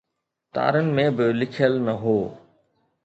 تارن 0.53 0.87
۾ 0.99 1.05
به 1.17 1.25
لکيل 1.39 1.73
نه 1.85 1.93
هو. 2.01 2.17